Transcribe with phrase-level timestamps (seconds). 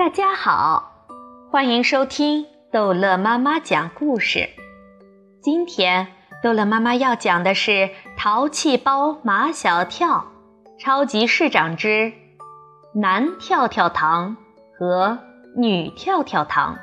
[0.00, 1.04] 大家好，
[1.50, 4.48] 欢迎收听逗乐妈妈讲故事。
[5.42, 6.06] 今天
[6.42, 7.70] 逗乐妈妈要讲的是
[8.16, 10.24] 《淘气包马小跳
[10.78, 12.14] 超级市长之
[12.94, 14.38] 男跳跳糖
[14.78, 15.18] 和
[15.54, 16.78] 女跳跳糖》。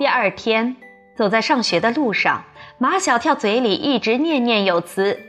[0.00, 0.74] 第二天，
[1.16, 2.42] 走在上学的路上，
[2.78, 5.20] 马小跳嘴里一直念念有词。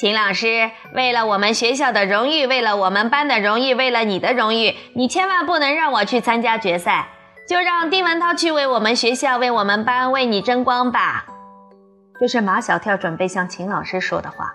[0.00, 7.10] 秦老师，为了我们学校的荣誉，为了我们班的荣誉，为了你的荣誉，你千万不能让我去参加决赛，
[7.46, 11.26] 就让丁文涛去为我们学校、为我们班、为你争光吧。
[12.18, 14.54] 这是马小跳准备向秦老师说的话。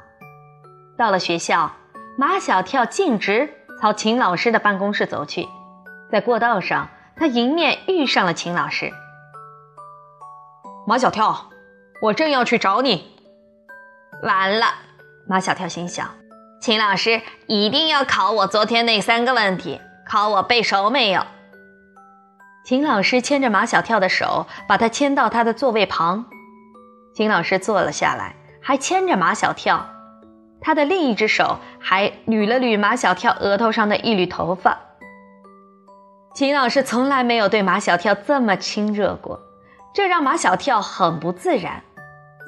[0.97, 1.73] 到了学校，
[2.17, 5.47] 马小跳径直朝秦老师的办公室走去，
[6.11, 8.91] 在过道上，他迎面遇上了秦老师。
[10.87, 11.51] 马小跳，
[12.01, 13.15] 我正要去找你，
[14.23, 14.65] 完了。
[15.27, 16.07] 马小跳心想
[16.61, 21.25] ：“秦老师一定要考我昨天那三个问题，考我背熟没有。”
[22.63, 26.25] 秦老师牵着马小跳的手，把他牵到他的座位旁。
[27.15, 29.87] 秦老师坐了下来，还牵着马小跳，
[30.61, 34.77] 他的另一只手还捋了捋马小跳额头上的一缕头发。
[36.33, 39.39] 秦老师从来没有对马小跳这么亲热过，
[39.93, 41.83] 这让马小跳很不自然。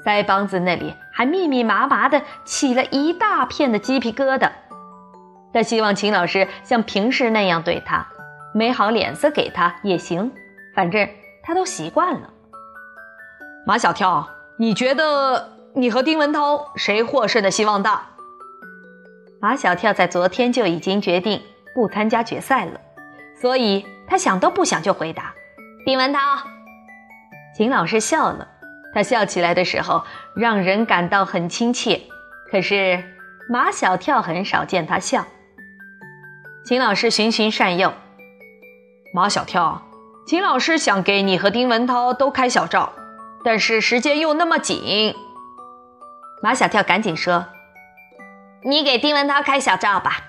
[0.06, 4.50] 腮帮子那里还密密麻麻的起了一大片的鸡皮疙瘩。
[5.54, 8.08] 他希望秦老师像平时那样对他，
[8.54, 10.32] 没好脸色给他也行，
[10.76, 11.10] 反正
[11.42, 12.30] 他都习惯了。
[13.66, 14.28] 马小跳，
[14.60, 18.08] 你觉得你和丁文涛谁获胜的希望大？
[19.42, 21.42] 马小跳在昨天就已经决定
[21.74, 22.80] 不参加决赛了，
[23.40, 25.34] 所以他想都不想就回答：
[25.86, 26.20] 丁文涛。
[27.56, 28.48] 秦老师笑了。
[28.94, 30.04] 他笑起来的时候，
[30.36, 32.02] 让人感到很亲切。
[32.50, 33.04] 可是
[33.50, 35.26] 马小跳很少见他笑。
[36.66, 37.94] 秦老师循循善诱，
[39.14, 39.84] 马小跳，
[40.26, 42.94] 秦老师想给你和丁文涛都开小灶，
[43.44, 45.16] 但是时间又那么紧。
[46.42, 47.48] 马小跳赶紧说
[48.64, 50.24] ：“你给丁文涛开小灶吧。”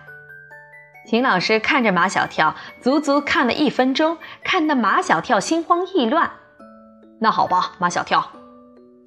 [1.07, 6.31] 秦老师看着马小跳，足足看了一分钟，看得马小跳心慌意乱。
[7.21, 8.31] 那好吧，马小跳。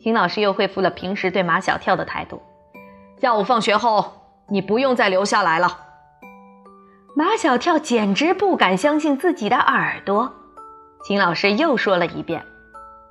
[0.01, 2.41] 秦老师又恢复了平时对马小跳的态度。
[3.19, 4.13] 下午放学后，
[4.47, 5.77] 你不用再留下来了。
[7.15, 10.33] 马小跳简直不敢相信自己的耳朵。
[11.03, 12.43] 秦老师又说了一遍。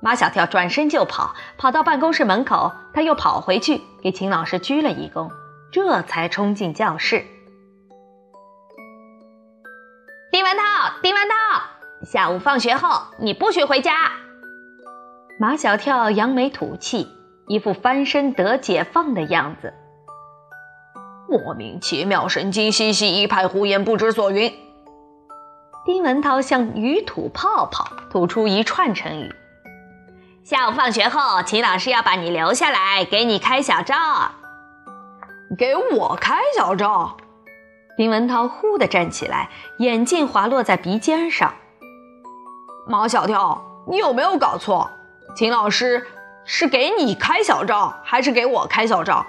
[0.01, 5.29] 马小跳转身就跑，跑到办公室门口，他又跑回去给秦老师鞠了一躬，
[5.71, 7.23] 这才冲进教室。
[10.31, 10.63] 丁文涛，
[11.01, 14.11] 丁文涛，下午放学后你不许回家。
[15.41, 17.07] 马小跳扬眉吐气，
[17.47, 19.73] 一副翻身得解放的样子。
[21.27, 24.53] 莫名其妙，神经兮兮，一派胡言，不知所云。
[25.83, 29.33] 丁文涛像鱼吐泡泡，吐出一串成语。
[30.43, 33.95] 下午放学后，秦老师要把你留下来，给你开小灶。
[35.57, 37.17] 给我开小灶？
[37.97, 39.49] 丁文涛忽地站起来，
[39.79, 41.51] 眼镜滑落在鼻尖上。
[42.87, 44.87] 马小跳，你有没有搞错？
[45.33, 46.05] 秦老师
[46.43, 49.25] 是给你开小灶，还是给我开小灶？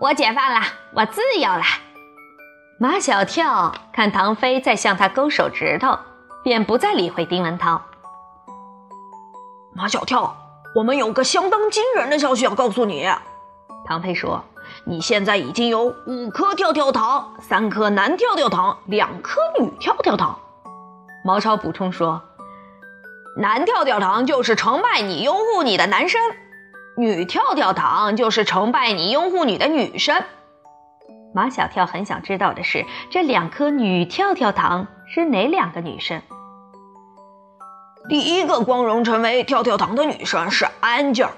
[0.00, 0.60] 我解放了，
[0.94, 1.62] 我自由了。
[2.78, 5.98] 马小跳看唐飞在向他勾手指头，
[6.42, 7.82] 便不再理会丁文涛。
[9.74, 10.36] 马小跳，
[10.74, 13.08] 我们有个相当惊人的消息要告诉你。
[13.86, 14.44] 唐飞说
[14.84, 20.38] ：“你现在已经有五颗跳跳糖，三颗男跳跳糖，两颗女跳跳糖。”
[21.24, 22.20] 毛超补充说。
[23.40, 26.20] 男跳跳糖就是崇拜你、拥护你的男生，
[26.96, 30.24] 女跳跳糖就是崇拜你、拥护你的女生。
[31.32, 36.20] 马小跳很想知道的是，这两颗女跳跳糖是哪两个女生？
[38.08, 41.30] 第一个光荣成为跳跳糖的女生是 Angel。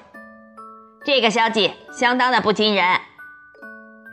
[1.05, 2.99] 这个消息相当的不惊人。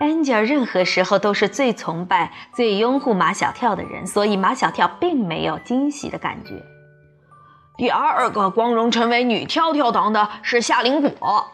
[0.02, 6.62] Angel 任何时候都是最崇拜、最拥护马小跳的人，所以马小跳并没有惊喜的感觉。
[7.78, 11.46] 第二个光荣成为女跳跳糖的是夏林果，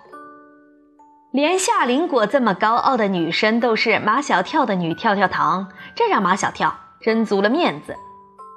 [1.34, 7.98] 连夏林果这么高傲的女生都是马小跳的女跳跳糖，这让马小跳真足了面子，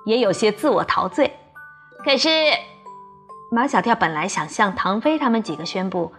[0.04, 1.36] 也有些自我陶醉。
[2.04, 2.28] 可是，
[3.50, 6.12] 马小跳本来想向唐飞他们几个宣布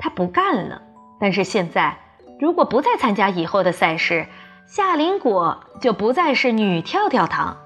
[0.00, 0.82] 他不干了，
[1.20, 1.96] 但是现在
[2.40, 4.26] 如果不再参加以后的赛事，
[4.66, 7.56] 夏林果就不再是女跳跳糖。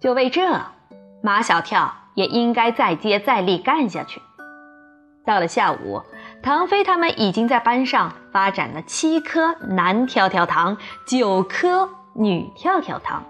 [0.00, 0.62] 就为这，
[1.22, 1.94] 马小跳。
[2.16, 4.20] 也应该再接再厉干下去。
[5.24, 6.02] 到了下午，
[6.42, 10.76] 唐飞他们已经在班上发展了七颗男跳跳糖，
[11.06, 13.22] 九颗女跳跳糖。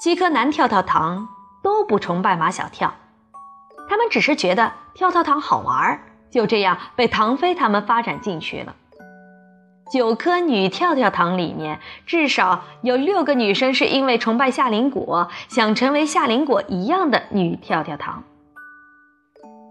[0.00, 1.28] 七颗男跳跳糖
[1.62, 2.94] 都不崇拜马小跳，
[3.88, 6.00] 他们只是觉得跳跳糖好玩，
[6.30, 8.74] 就这样被唐飞他们发展进去了。
[9.92, 18.24] 九颗女跳跳糖里面，至少有六个女生是因为崇拜夏林果，想成为夏林果一样的女跳跳糖。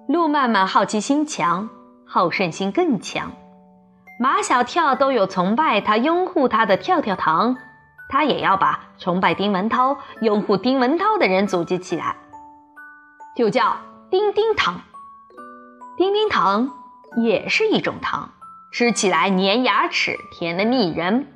[0.07, 1.69] 路曼曼好奇心强，
[2.05, 3.31] 好胜心更强。
[4.19, 7.57] 马小跳都有崇拜他、拥护他的跳跳糖，
[8.07, 12.15] 他也要把崇拜丁文涛、拥护丁文涛的人组织起来，
[13.35, 13.77] 就叫
[14.11, 14.81] 丁丁糖。
[15.97, 16.69] 丁丁糖
[17.17, 18.29] 也是一种糖。
[18.73, 21.27] 吃起来粘牙齿，甜的腻人，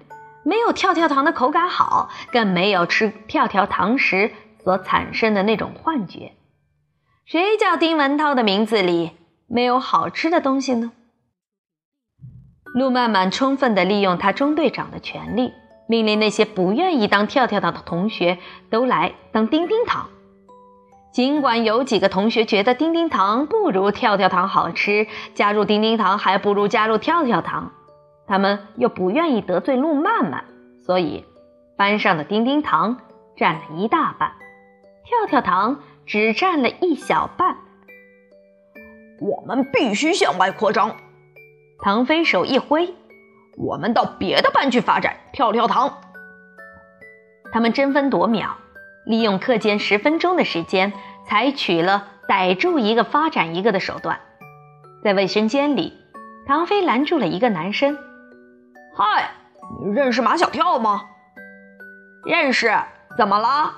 [0.44, 4.32] 没有跳跳糖的口感好，更没有吃跳跳糖时
[4.64, 6.32] 所产生的那种幻觉。
[7.26, 9.12] 谁叫丁文涛的名字里
[9.46, 10.92] 没有好吃的东西呢？
[12.74, 15.54] 陆曼曼充分地利用他中队长的权利，
[15.88, 18.40] 命令那些不愿意当跳跳糖的同学
[18.72, 20.10] 都来当丁丁糖。
[21.18, 27.72] 尽管有几个同学觉得丁丁糖不如跳跳糖好吃，加入丁丁糖还不如加入跳跳糖，
[28.28, 30.44] 他们又不愿意得罪路曼曼，
[30.86, 31.26] 所以
[31.76, 33.00] 班上的丁丁糖
[33.36, 34.34] 占了一大半，
[35.06, 37.58] 跳跳糖只占了一小半。
[39.20, 40.98] 我们必须向外扩张！
[41.80, 42.94] 唐飞手一挥，
[43.58, 45.98] 我们到别的班去发展跳跳糖。
[47.52, 48.58] 他们争分夺秒。
[49.06, 50.92] 利用课间十分钟的时间，
[51.28, 54.20] 采取了逮住一个发展一个的手段。
[55.04, 55.94] 在卫生间里，
[56.48, 57.98] 唐飞拦住了一个男生
[58.96, 59.32] ：“嗨，
[59.84, 61.06] 你认识马小跳吗
[62.26, 62.74] ？”“认识。
[63.18, 63.74] ”“怎么了？”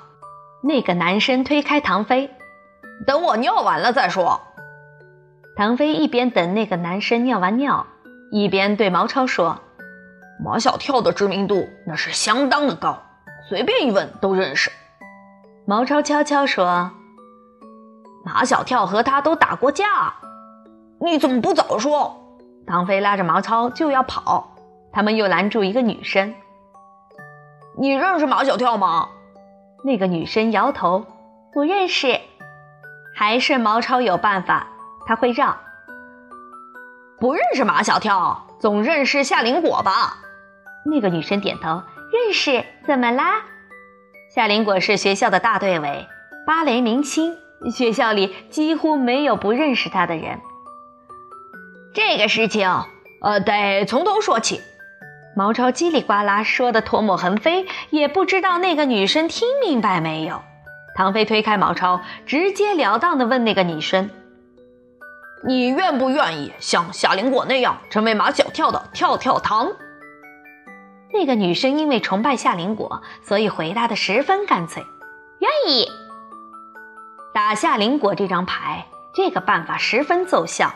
[0.62, 2.30] 那个男生推开唐飞
[3.08, 4.42] ：“等我尿完了再说。”
[5.56, 7.88] 唐飞一边等那个男生尿完尿，
[8.32, 9.60] 一边对毛超说
[10.44, 13.02] ：“马小跳的知名度那是相当的高，
[13.48, 14.72] 随便一问都认识。”
[15.66, 16.92] 毛超悄悄说
[18.32, 20.14] ：“马小跳和他都打过架，
[21.02, 22.38] 你怎么不早说？”
[22.68, 24.56] 唐飞拉着毛超就要跑，
[24.94, 26.36] 他们又拦住一个女生
[27.76, 29.10] ：“你认识马小跳吗？”
[29.84, 31.08] 那个女生摇头
[31.52, 32.20] ：“不认识。”
[33.18, 34.68] 还是毛超有办法，
[35.08, 35.58] 他会让。
[37.20, 40.18] 不认识马小跳，总认识夏林果吧？
[40.86, 41.82] 那个女生点头
[42.14, 43.42] ：“认识。”怎么啦？
[44.36, 46.08] 夏林果是学校的大队委，
[46.46, 47.36] 芭蕾明星，
[47.74, 50.40] 学校里几乎没有不认识他的人。
[51.94, 52.70] 这个事情，
[53.22, 54.62] 呃，得从头说起。
[55.36, 60.42] 毛超叽里呱啦说的唾沫横飞，也不知道那个女生听明白没有。
[60.96, 64.10] 唐飞推开毛超，直截了当的问那个女生
[65.48, 69.72] ：“你愿不愿意像夏林果那样，成为马小跳的跳跳糖？”
[71.14, 74.84] 那个女生因为崇拜夏林果，所以回答的十分干脆，
[75.40, 75.88] 愿意
[77.40, 78.86] 打夏林果这张牌。
[79.14, 80.74] 这个办法十分奏效。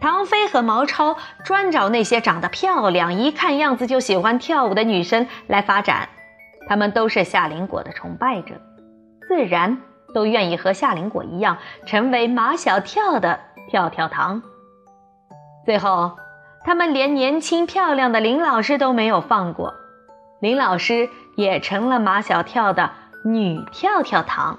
[0.00, 6.08] 唐飞和毛超专找那些长得漂亮、一看样子就喜欢跳舞的女生来发展，
[6.68, 8.56] 他们都是夏林果的崇拜者，
[9.28, 9.78] 自然
[10.12, 13.38] 都愿意和夏林果一样，成为马小跳的
[13.70, 14.42] 跳跳糖。
[15.64, 16.18] 最后。
[16.66, 19.74] 他们连年轻漂亮的林老师都没有放过，
[20.40, 22.90] 林老师也成了马小跳的
[23.24, 24.58] 女跳跳糖。